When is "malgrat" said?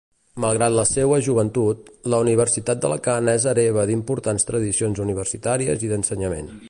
0.43-0.71